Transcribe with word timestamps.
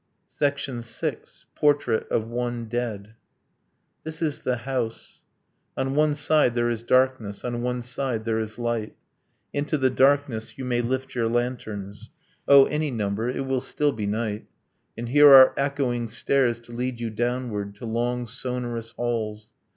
VI. 0.39 0.81
PORTRAIT 1.55 2.07
OF 2.09 2.27
ONE 2.27 2.65
DEAD 2.67 3.13
This 4.03 4.19
is 4.19 4.41
the 4.41 4.57
house. 4.65 5.21
On 5.77 5.93
one 5.93 6.15
side 6.15 6.55
there 6.55 6.71
is 6.71 6.81
darkness, 6.81 7.45
On 7.45 7.61
one 7.61 7.83
side 7.83 8.25
there 8.25 8.39
is 8.39 8.57
light. 8.57 8.95
Into 9.53 9.77
the 9.77 9.91
darkness 9.91 10.57
you 10.57 10.65
may 10.65 10.81
lift 10.81 11.13
your 11.13 11.29
lanterns 11.29 12.09
O, 12.47 12.65
any 12.65 12.89
number 12.89 13.29
it 13.29 13.45
will 13.45 13.61
still 13.61 13.91
be 13.91 14.07
night. 14.07 14.47
And 14.97 15.07
here 15.09 15.31
are 15.35 15.53
echoing 15.55 16.07
stairs 16.07 16.59
to 16.61 16.71
lead 16.71 16.99
you 16.99 17.11
downward 17.11 17.75
To 17.75 17.85
long 17.85 18.25
sonorous 18.25 18.93
halls. 18.93 19.51